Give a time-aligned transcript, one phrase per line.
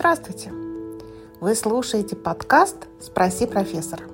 [0.00, 0.50] Здравствуйте!
[1.40, 4.04] Вы слушаете подкаст «Спроси профессора».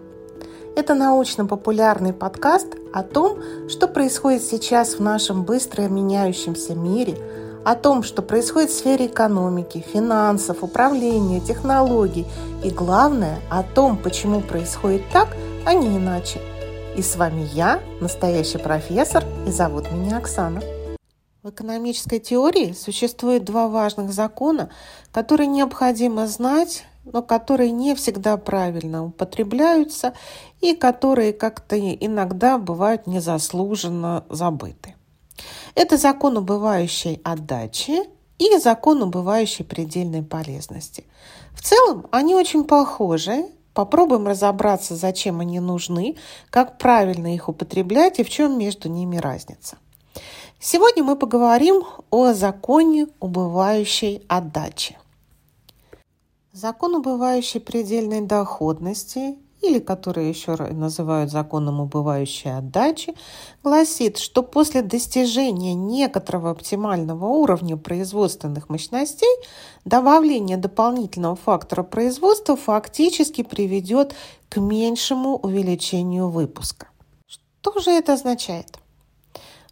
[0.74, 3.38] Это научно-популярный подкаст о том,
[3.68, 7.16] что происходит сейчас в нашем быстро меняющемся мире,
[7.64, 12.26] о том, что происходит в сфере экономики, финансов, управления, технологий
[12.64, 15.28] и, главное, о том, почему происходит так,
[15.64, 16.40] а не иначе.
[16.96, 20.60] И с вами я, настоящий профессор, и зовут меня Оксана.
[21.46, 24.68] В экономической теории существует два важных закона,
[25.12, 30.12] которые необходимо знать, но которые не всегда правильно употребляются
[30.60, 34.96] и которые как-то иногда бывают незаслуженно забыты.
[35.76, 38.02] Это закон убывающей отдачи
[38.38, 41.04] и закон убывающей предельной полезности.
[41.52, 43.46] В целом они очень похожи.
[43.72, 46.16] Попробуем разобраться, зачем они нужны,
[46.50, 49.76] как правильно их употреблять и в чем между ними разница.
[50.58, 54.96] Сегодня мы поговорим о законе убывающей отдачи.
[56.52, 63.14] Закон убывающей предельной доходности, или который еще называют законом убывающей отдачи,
[63.62, 69.28] гласит, что после достижения некоторого оптимального уровня производственных мощностей
[69.84, 74.14] добавление дополнительного фактора производства фактически приведет
[74.48, 76.88] к меньшему увеличению выпуска.
[77.26, 78.78] Что же это означает?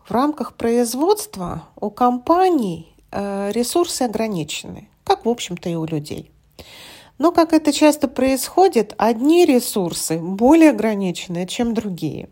[0.06, 6.30] В рамках производства у компаний э, ресурсы ограничены, как, в общем-то, и у людей.
[7.16, 12.28] Но, как это часто происходит, одни ресурсы более ограничены, чем другие.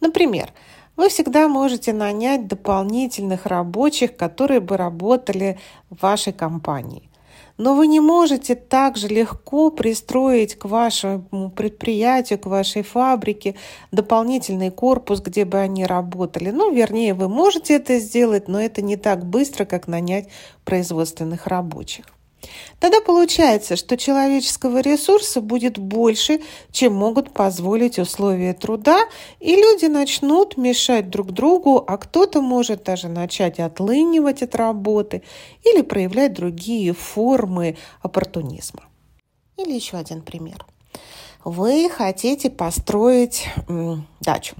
[0.00, 0.50] Например,
[0.96, 5.58] вы всегда можете нанять дополнительных рабочих, которые бы работали
[5.90, 7.10] в вашей компании
[7.58, 13.56] но вы не можете так же легко пристроить к вашему предприятию, к вашей фабрике
[13.92, 16.50] дополнительный корпус, где бы они работали.
[16.50, 20.28] Ну, вернее, вы можете это сделать, но это не так быстро, как нанять
[20.64, 22.06] производственных рабочих.
[22.78, 29.00] Тогда получается, что человеческого ресурса будет больше, чем могут позволить условия труда,
[29.40, 35.22] и люди начнут мешать друг другу, а кто-то может даже начать отлынивать от работы
[35.64, 38.84] или проявлять другие формы оппортунизма.
[39.56, 40.64] Или еще один пример.
[41.44, 43.48] Вы хотите построить
[44.20, 44.54] дачу.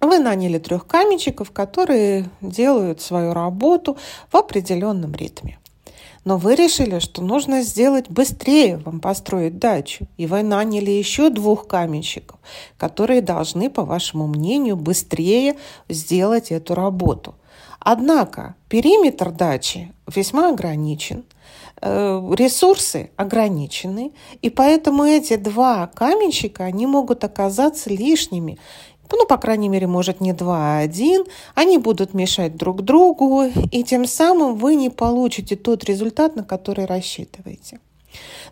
[0.00, 3.96] Вы наняли трех каменщиков, которые делают свою работу
[4.30, 5.58] в определенном ритме.
[6.24, 11.66] Но вы решили, что нужно сделать быстрее вам построить дачу, и вы наняли еще двух
[11.66, 12.38] каменщиков,
[12.78, 15.56] которые должны, по вашему мнению, быстрее
[15.88, 17.34] сделать эту работу.
[17.78, 21.24] Однако периметр дачи весьма ограничен,
[21.82, 28.58] э, ресурсы ограничены, и поэтому эти два каменщика, они могут оказаться лишними,
[29.12, 33.82] ну, по крайней мере, может, не два, а один, они будут мешать друг другу, и
[33.84, 37.80] тем самым вы не получите тот результат, на который рассчитываете.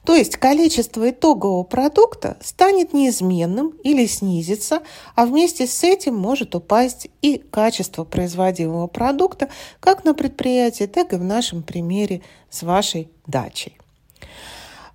[0.05, 4.83] То есть количество итогового продукта станет неизменным или снизится,
[5.15, 9.49] а вместе с этим может упасть и качество производимого продукта
[9.81, 13.79] как на предприятии, так и в нашем примере с вашей дачей.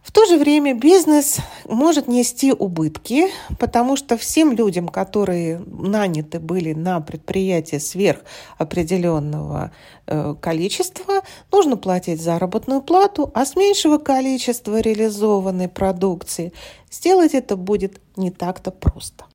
[0.07, 3.27] В то же время бизнес может нести убытки,
[3.59, 8.21] потому что всем людям, которые наняты были на предприятие сверх
[8.57, 9.71] определенного
[10.07, 16.53] э, количества, нужно платить заработную плату, а с меньшего количества реализованной продукции
[16.89, 19.25] сделать это будет не так-то просто.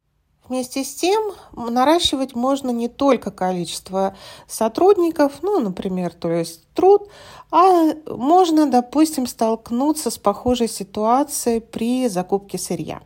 [0.53, 4.15] Вместе с тем наращивать можно не только количество
[4.47, 7.09] сотрудников, ну, например, то есть труд,
[7.51, 13.01] а можно, допустим, столкнуться с похожей ситуацией при закупке сырья.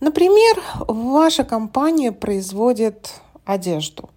[0.00, 3.12] Например, ваша компания производит
[3.44, 4.10] одежду,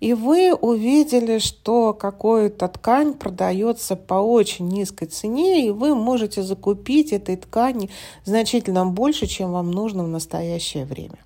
[0.00, 7.12] и вы увидели, что какая-то ткань продается по очень низкой цене, и вы можете закупить
[7.12, 7.90] этой ткани
[8.24, 11.18] значительно больше, чем вам нужно в настоящее время.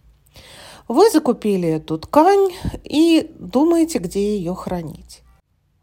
[0.88, 2.52] Вы закупили эту ткань
[2.84, 5.22] и думаете, где ее хранить.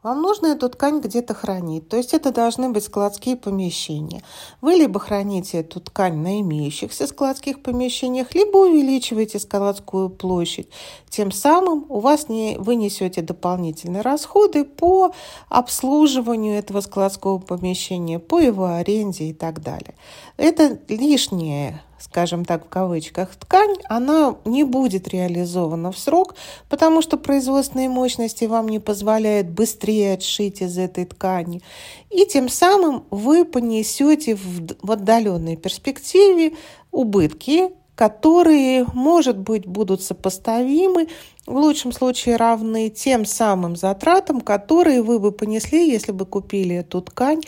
[0.02, 4.22] Вам нужно эту ткань где-то хранить, то есть это должны быть складские помещения.
[4.60, 10.68] Вы либо храните эту ткань на имеющихся складских помещениях, либо увеличиваете складскую площадь.
[11.08, 15.14] Тем самым у вас не, вы несете дополнительные расходы по
[15.48, 19.96] обслуживанию этого складского помещения, по его аренде и так далее.
[20.36, 26.36] Это лишнее скажем так, в кавычках, ткань, она не будет реализована в срок,
[26.70, 31.62] потому что производственные мощности вам не позволяют быстрее отшить из этой ткани.
[32.10, 36.54] И тем самым вы понесете в отдаленной перспективе
[36.92, 41.08] убытки, которые, может быть, будут сопоставимы,
[41.46, 47.02] в лучшем случае равны тем самым затратам, которые вы бы понесли, если бы купили эту
[47.02, 47.42] ткань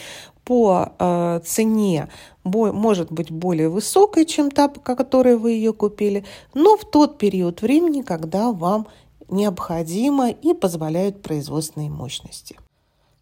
[0.46, 2.10] по э, цене
[2.44, 7.62] может быть более высокой, чем та, по которой вы ее купили, но в тот период
[7.62, 8.88] времени, когда вам
[9.28, 12.58] необходимо и позволяют производственные мощности.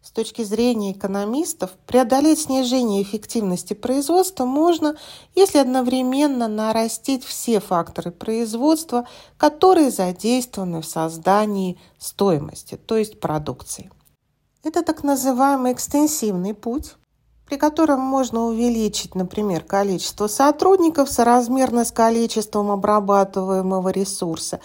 [0.02, 4.96] С точки зрения экономистов, преодолеть снижение эффективности производства можно,
[5.34, 13.90] если одновременно нарастить все факторы производства, которые задействованы в создании стоимости, то есть продукции.
[14.62, 16.96] Это так называемый экстенсивный путь,
[17.46, 24.60] при котором можно увеличить, например, количество сотрудников соразмерно с количеством обрабатываемого ресурса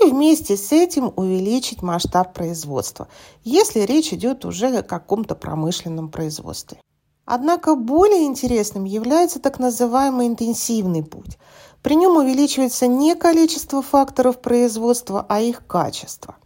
[0.00, 3.08] и вместе с этим увеличить масштаб производства,
[3.44, 6.78] если речь идет уже о каком-то промышленном производстве.
[7.24, 11.38] Однако более интересным является так называемый интенсивный путь.
[11.82, 16.36] При нем увеличивается не количество факторов производства, а их качество.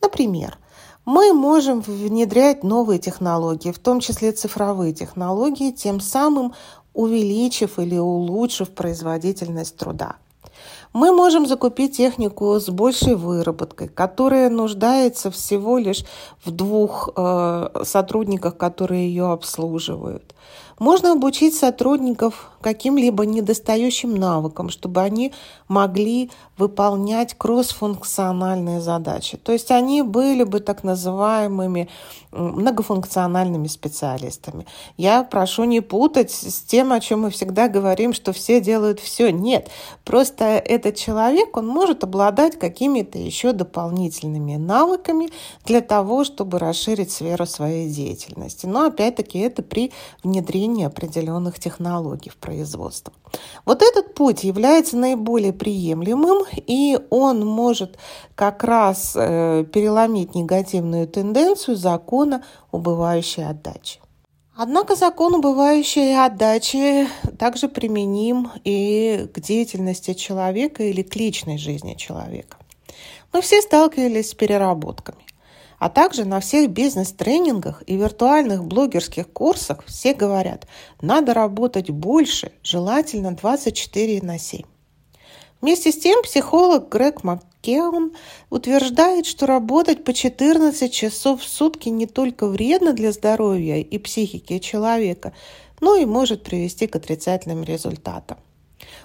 [0.00, 0.58] Например,
[1.04, 6.54] мы можем внедрять новые технологии, в том числе цифровые технологии, тем самым
[6.94, 10.16] увеличив или улучшив производительность труда.
[10.92, 16.04] Мы можем закупить технику с большей выработкой, которая нуждается всего лишь
[16.44, 20.34] в двух э, сотрудниках, которые ее обслуживают.
[20.78, 25.32] Можно обучить сотрудников каким-либо недостающим навыкам, чтобы они
[25.68, 29.36] могли выполнять кроссфункциональные задачи.
[29.36, 31.88] То есть они были бы так называемыми
[32.30, 34.66] многофункциональными специалистами.
[34.96, 39.30] Я прошу не путать с тем, о чем мы всегда говорим, что все делают все.
[39.30, 39.68] Нет,
[40.04, 45.30] просто этот человек, он может обладать какими-то еще дополнительными навыками
[45.64, 48.66] для того, чтобы расширить сферу своей деятельности.
[48.66, 49.92] Но опять-таки это при
[50.32, 53.12] внедрении определенных технологий в производство.
[53.64, 57.98] Вот этот путь является наиболее приемлемым, и он может
[58.34, 64.00] как раз э, переломить негативную тенденцию закона убывающей отдачи.
[64.54, 67.08] Однако закон убывающей отдачи
[67.38, 72.58] также применим и к деятельности человека или к личной жизни человека.
[73.32, 75.18] Мы все сталкивались с переработками.
[75.82, 80.68] А также на всех бизнес-тренингах и виртуальных блогерских курсах все говорят,
[81.00, 84.62] надо работать больше, желательно 24 на 7.
[85.60, 88.12] Вместе с тем психолог Грег Маккеон
[88.48, 94.60] утверждает, что работать по 14 часов в сутки не только вредно для здоровья и психики
[94.60, 95.32] человека,
[95.80, 98.38] но и может привести к отрицательным результатам.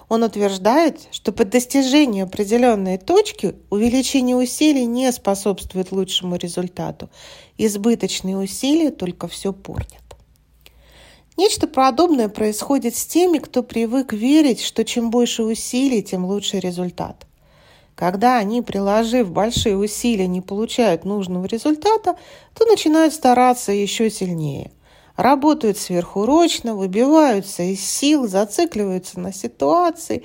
[0.08, 7.10] Он утверждает, что по достижению определенной точки увеличение усилий не способствует лучшему результату.
[7.56, 10.02] Избыточные усилия только все портят.
[11.36, 17.26] Нечто подобное происходит с теми, кто привык верить, что чем больше усилий, тем лучше результат.
[17.94, 22.16] Когда они, приложив большие усилия, не получают нужного результата,
[22.54, 24.72] то начинают стараться еще сильнее
[25.18, 30.24] работают сверхурочно, выбиваются из сил, зацикливаются на ситуации.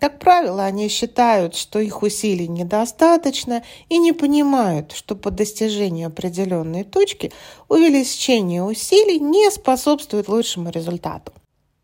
[0.00, 6.84] Как правило, они считают, что их усилий недостаточно и не понимают, что по достижению определенной
[6.84, 7.32] точки
[7.68, 11.32] увеличение усилий не способствует лучшему результату.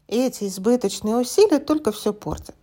[0.07, 2.55] Эти избыточные усилия только все портят.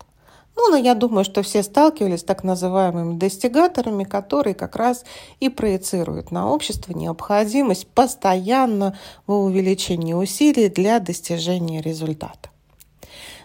[0.55, 5.05] Ну, но я думаю, что все сталкивались с так называемыми достигаторами, которые как раз
[5.39, 8.95] и проецируют на общество необходимость постоянного
[9.25, 12.49] увеличения усилий для достижения результата.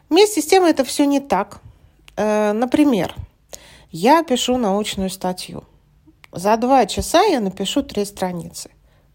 [0.08, 1.60] Вместе с тем это все не так.
[2.16, 3.14] Э, например,
[3.90, 5.64] я пишу научную статью.
[6.32, 8.70] За два часа я напишу три страницы.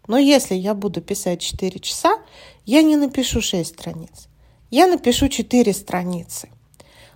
[0.08, 2.18] Но если я буду писать 4 часа,
[2.66, 4.28] я не напишу 6 страниц.
[4.72, 6.50] Я напишу 4 страницы–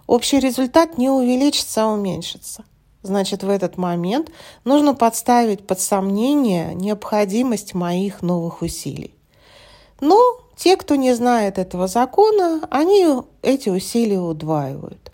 [0.08, 2.66] общий результат не увеличится, а уменьшится.
[3.04, 4.32] Значит, в этот момент
[4.64, 9.14] нужно подставить под сомнение необходимость моих новых усилий.
[10.02, 10.20] Но
[10.56, 13.06] те, кто не знает этого закона, они
[13.44, 15.12] эти усилия удваивают.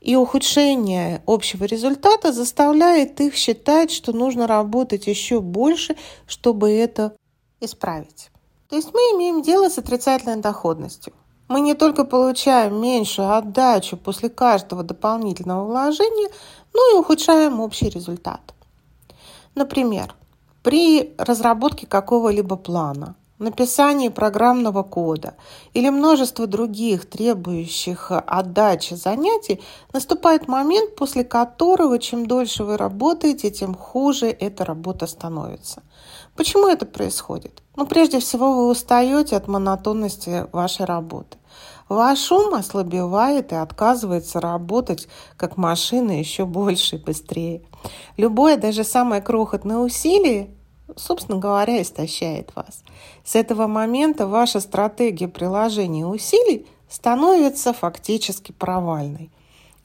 [0.00, 5.96] И ухудшение общего результата заставляет их считать, что нужно работать еще больше,
[6.26, 7.14] чтобы это
[7.60, 8.30] исправить.
[8.68, 11.12] То есть мы имеем дело с отрицательной доходностью
[11.52, 16.30] мы не только получаем меньшую отдачу после каждого дополнительного вложения,
[16.72, 18.40] но и ухудшаем общий результат.
[19.54, 20.14] Например,
[20.62, 25.34] при разработке какого-либо плана, написании программного кода
[25.74, 29.60] или множество других требующих отдачи занятий
[29.92, 35.82] наступает момент, после которого чем дольше вы работаете, тем хуже эта работа становится.
[36.36, 37.62] Почему это происходит?
[37.76, 41.36] Ну, прежде всего, вы устаете от монотонности вашей работы.
[41.92, 47.60] Ваш ум ослабевает и отказывается работать как машина еще больше и быстрее.
[48.16, 50.48] Любое, даже самое крохотное усилие
[50.96, 52.82] собственно говоря, истощает вас.
[53.24, 59.30] С этого момента ваша стратегия приложения усилий становится фактически провальной.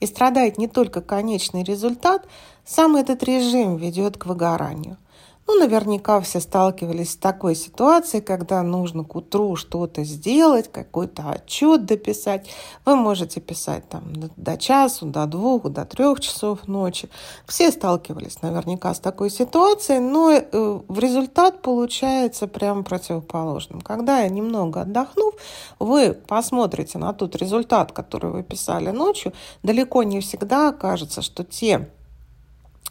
[0.00, 2.26] И страдает не только конечный результат,
[2.66, 4.96] сам этот режим ведет к выгоранию–
[5.48, 11.86] ну, наверняка все сталкивались с такой ситуацией, когда нужно к утру что-то сделать, какой-то отчет
[11.86, 12.50] дописать.
[12.84, 17.08] Вы можете писать там до часу, до двух, до трех часов ночи.
[17.46, 23.80] Все сталкивались наверняка с такой ситуацией, но э, в результат получается прям противоположным.
[23.80, 25.34] Когда я немного отдохнув,
[25.78, 31.88] вы посмотрите на тот результат, который вы писали ночью, далеко не всегда окажется, что те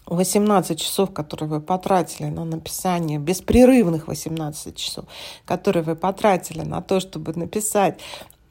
[0.07, 5.05] 18 часов, которые вы потратили на написание, беспрерывных 18 часов,
[5.45, 7.99] которые вы потратили на то, чтобы написать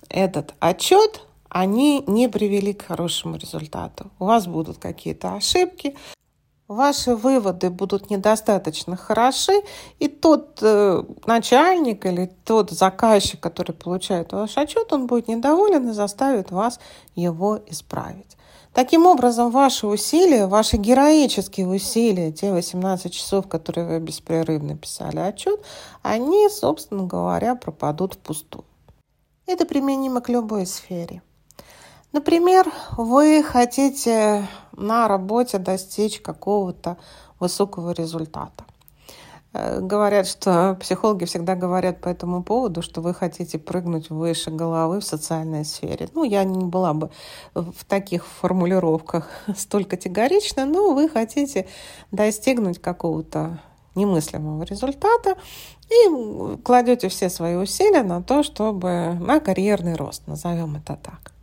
[0.08, 4.10] этот отчет, они не привели к хорошему результату.
[4.18, 5.96] У вас будут какие-то ошибки,
[6.68, 9.62] ваши выводы будут недостаточно хороши,
[9.98, 15.92] и тот э, начальник или тот заказчик, который получает ваш отчет, он будет недоволен и
[15.92, 16.80] заставит вас
[17.14, 18.35] его исправить.
[18.76, 25.58] Таким образом, ваши усилия, ваши героические усилия, те 18 часов, которые вы беспрерывно писали отчет,
[26.02, 28.66] они, собственно говоря, пропадут впустую.
[29.46, 31.22] Это применимо к любой сфере.
[32.12, 36.98] Например, вы хотите на работе достичь какого-то
[37.40, 38.66] высокого результата.
[39.56, 45.00] Э, говорят, что психологи всегда говорят по этому поводу, что вы хотите прыгнуть выше головы
[45.00, 46.08] в социальной сфере.
[46.14, 47.10] Ну, я не была бы
[47.54, 51.66] в таких формулировках столь категорична, но вы хотите
[52.12, 53.60] достигнуть какого-то
[53.94, 55.36] немыслимого результата
[55.88, 61.35] и кладете все свои усилия на то, чтобы на карьерный рост, назовем это так.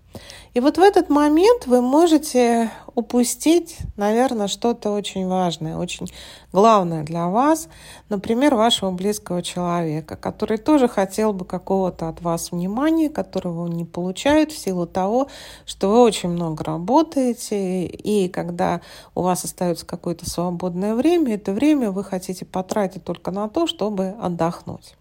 [0.54, 6.08] И вот в этот момент вы можете упустить, наверное, что-то очень важное, очень
[6.52, 7.68] главное для вас,
[8.10, 13.86] например, вашего близкого человека, который тоже хотел бы какого-то от вас внимания, которого он не
[13.86, 15.28] получает в силу того,
[15.66, 18.82] что вы очень много работаете, и когда
[19.16, 24.16] у вас остается какое-то свободное время, это время вы хотите потратить только на то, чтобы
[24.22, 24.96] отдохнуть.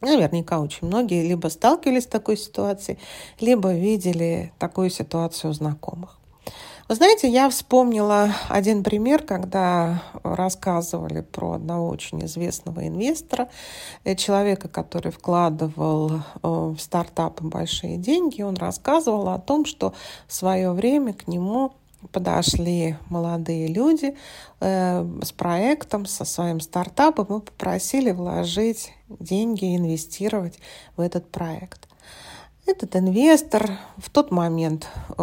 [0.00, 2.98] Наверняка очень многие либо сталкивались с такой ситуацией,
[3.40, 6.18] либо видели такую ситуацию у знакомых.
[6.88, 13.48] Вы знаете, я вспомнила один пример, когда рассказывали про одного очень известного инвестора,
[14.04, 18.42] э, человека, который вкладывал э, в стартапы большие деньги.
[18.42, 19.94] Он рассказывал о том, что
[20.28, 21.72] в свое время к нему
[22.12, 24.16] подошли молодые люди
[24.60, 30.58] э, с проектом, со своим стартапом и попросили вложить деньги, инвестировать
[30.96, 31.86] в этот проект.
[32.66, 35.22] Этот инвестор в тот момент э,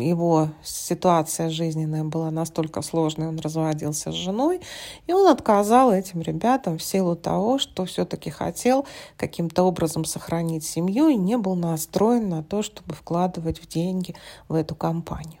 [0.00, 4.60] его ситуация жизненная была настолько сложной, он разводился с женой,
[5.06, 8.84] и он отказал этим ребятам в силу того, что все-таки хотел
[9.16, 14.16] каким-то образом сохранить семью и не был настроен на то, чтобы вкладывать в деньги
[14.48, 15.38] в эту компанию.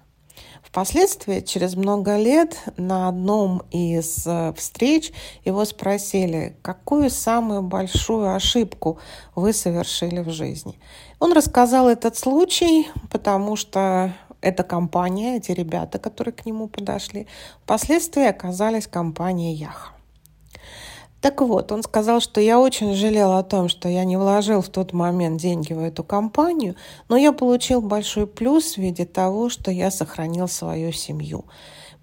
[0.68, 5.12] Впоследствии, через много лет, на одном из э, встреч
[5.44, 8.98] его спросили, какую самую большую ошибку
[9.34, 10.78] вы совершили в жизни.
[11.18, 17.26] Он рассказал этот случай, потому что эта компания, эти ребята, которые к нему подошли,
[17.64, 19.95] впоследствии оказались компанией Яха.
[21.20, 24.68] Так вот, он сказал, что я очень жалел о том, что я не вложил в
[24.68, 26.76] тот момент деньги в эту компанию,
[27.08, 31.44] но я получил большой плюс в виде того, что я сохранил свою семью.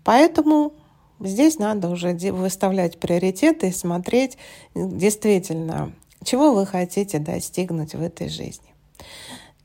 [0.04, 0.74] Поэтому
[1.20, 4.38] здесь надо уже выставлять приоритеты и смотреть
[4.76, 5.94] действительно,
[6.24, 8.74] чего вы хотите достигнуть в этой жизни.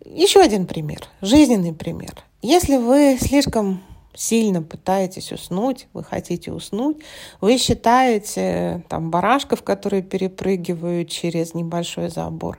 [0.05, 2.23] Еще один пример, жизненный пример.
[2.43, 3.83] Если вы слишком
[4.18, 6.96] сильно пытаетесь уснуть, вы хотите уснуть,
[7.40, 12.58] вы считаете там барашков, которые перепрыгивают через небольшой забор.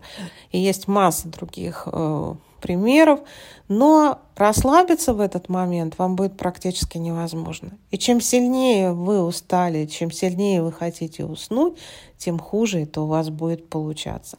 [0.51, 3.19] И есть масса других э, примеров,
[3.67, 7.71] но расслабиться в этот момент вам будет практически невозможно.
[7.91, 11.77] И чем сильнее вы устали, чем сильнее вы хотите уснуть,
[12.17, 14.37] тем хуже это у вас будет получаться.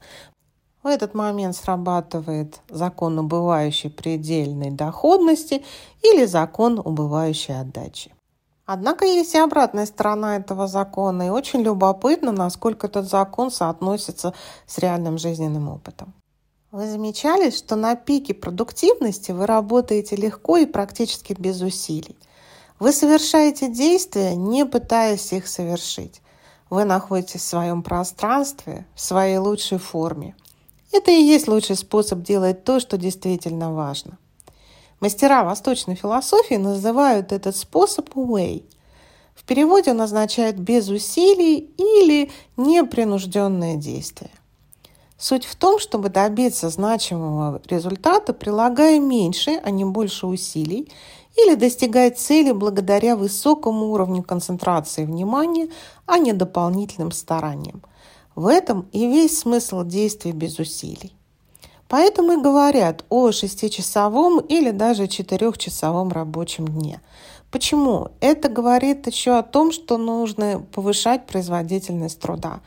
[0.83, 5.63] В этот момент срабатывает закон убывающей предельной доходности
[6.03, 8.15] или закон убывающей отдачи.
[8.65, 14.33] Однако есть и обратная сторона этого закона, и очень любопытно, насколько этот закон соотносится
[14.67, 16.15] с реальным жизненным опытом.
[16.71, 22.17] Вы замечали, что на пике продуктивности вы работаете легко и практически без усилий.
[22.79, 26.23] Вы совершаете действия, не пытаясь их совершить.
[26.71, 30.37] Вы находитесь в своем пространстве, в своей лучшей форме.
[30.93, 34.19] Это и есть лучший способ делать то, что действительно важно.
[35.01, 38.65] Мастера восточной философии называют этот способ way.
[39.35, 44.31] В переводе он означает «без усилий» или «непринужденное действие».
[45.17, 50.91] Суть в том, чтобы добиться значимого результата, прилагая меньше, а не больше усилий,
[51.37, 55.69] или достигать цели благодаря высокому уровню концентрации внимания,
[56.07, 57.83] а не дополнительным стараниям.
[58.35, 61.15] В этом и весь смысл действий без усилий.
[61.89, 67.01] Поэтому и говорят о шестичасовом или даже четырехчасовом рабочем дне.
[67.51, 68.13] Почему?
[68.21, 72.61] Это говорит еще о том, что нужно повышать производительность труда.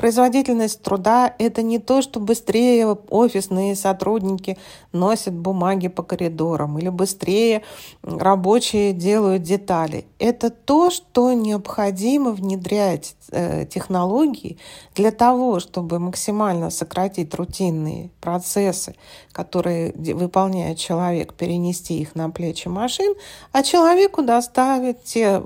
[0.00, 4.56] Производительность труда– это не то, что быстрее офисные сотрудники
[4.92, 7.60] носят бумаги по коридорам или быстрее
[8.02, 10.06] рабочие делают детали.
[10.18, 14.56] Это то, что необходимо внедрять э, технологии
[14.94, 18.94] для того, чтобы максимально сократить рутинные процессы,
[19.32, 23.14] которые выполняет человек, перенести их на плечи машин,
[23.52, 25.42] а человеку доставить те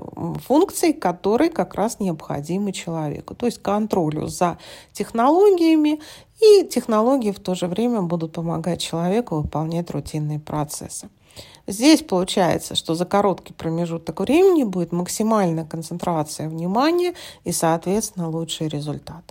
[0.47, 3.35] функции, которые как раз необходимы человеку.
[3.35, 4.57] То есть контролю за за
[4.93, 5.99] технологиями,
[6.41, 11.09] и технологии в то же время будут помогать человеку выполнять рутинные процессы.
[11.67, 17.13] Здесь получается, что за короткий промежуток времени будет максимальная концентрация внимания
[17.45, 19.23] и, соответственно, лучший результат.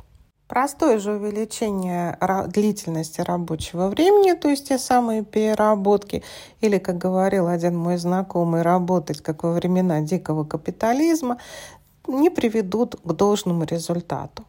[0.48, 2.18] Простое же увеличение
[2.48, 6.22] длительности рабочего времени, то есть те самые переработки,
[6.60, 11.38] или, как говорил один мой знакомый, работать, как во времена дикого капитализма,
[12.06, 14.44] не приведут к должному результату.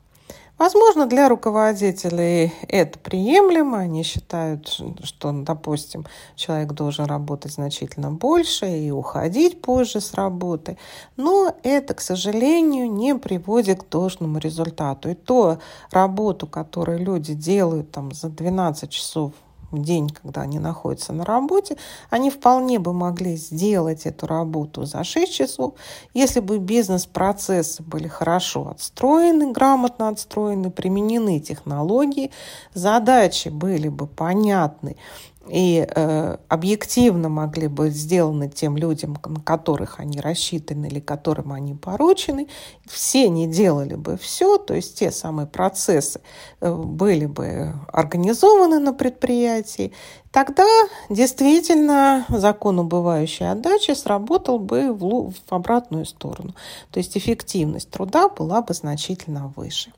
[0.57, 3.79] Возможно, для руководителей это приемлемо.
[3.79, 4.69] Они считают,
[5.03, 6.05] что, допустим,
[6.37, 10.77] человек должен работать значительно больше и уходить позже с работы.
[11.17, 15.09] Но это, к сожалению, не приводит к должному результату.
[15.09, 15.59] И то
[15.91, 19.33] работу, которую люди делают там, за 12 часов
[19.81, 21.77] день, когда они находятся на работе,
[22.09, 25.73] они вполне бы могли сделать эту работу за 6 часов,
[26.13, 32.31] если бы бизнес-процессы были хорошо отстроены, грамотно отстроены, применены технологии,
[32.73, 34.97] задачи были бы понятны
[35.47, 41.75] и э, объективно могли быть сделаны тем людям, на которых они рассчитаны или которым они
[41.75, 42.47] поручены,
[42.85, 46.21] все не делали бы все, то есть те самые процессы
[46.61, 49.93] э, были бы организованы на предприятии,
[50.31, 50.65] тогда
[51.09, 56.55] действительно закон убывающей отдачи сработал бы в, в обратную сторону.
[56.91, 59.91] То есть эффективность труда была бы значительно выше.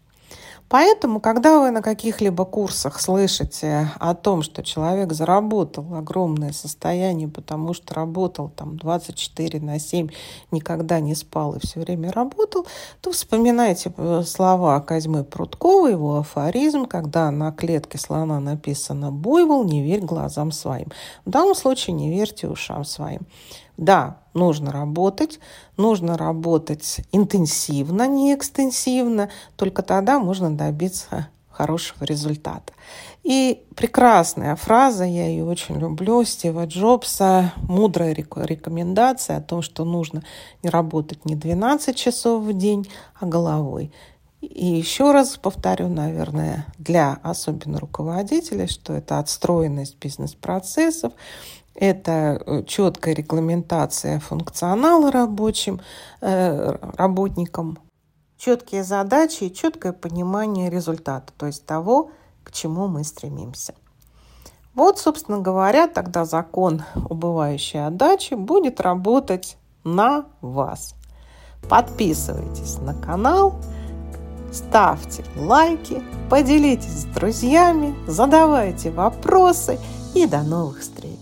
[0.70, 7.74] Поэтому, когда вы на каких-либо курсах слышите о том, что человек заработал огромное состояние, потому
[7.74, 10.10] что работал там 24 на 7,
[10.52, 12.68] никогда не спал и все время работал,
[13.02, 19.82] то вспоминайте э, слова Козьмы Прудкова, его афоризм, когда на клетке слона написано «буйвол, не
[19.82, 20.92] верь глазам своим».
[21.26, 23.22] В данном случае не верьте ушам своим.
[23.78, 25.40] Да, нужно работать,
[25.78, 32.74] нужно работать интенсивно, не экстенсивно, только тогда можно добиться хорошего результата.
[33.24, 40.24] И прекрасная фраза, я ее очень люблю, Стива Джобса, мудрая рекомендация о том, что нужно
[40.64, 42.88] не работать не 12 часов в день,
[43.20, 43.92] а головой.
[44.40, 51.12] И еще раз повторю, наверное, для особенно руководителей, что это отстроенность бизнес-процессов,
[51.78, 55.80] это э, четкая регламентация функционала рабочим,
[56.22, 57.78] э, работникам,
[58.38, 62.12] четкие задачи и четкое понимание результата, то есть того,
[62.44, 63.76] к чему мы стремимся.
[64.74, 70.94] Вот, собственно говоря, тогда закон убывающей отдачи будет работать на вас.
[71.68, 73.60] Подписывайтесь на канал,
[74.52, 79.80] ставьте лайки, поделитесь с друзьями, задавайте вопросы
[80.14, 81.17] и до новых встреч!